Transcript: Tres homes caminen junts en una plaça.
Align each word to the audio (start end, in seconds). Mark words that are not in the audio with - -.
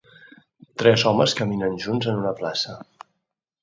Tres 0.83 1.05
homes 1.11 1.37
caminen 1.43 1.79
junts 1.87 2.13
en 2.15 2.19
una 2.25 2.35
plaça. 2.43 2.79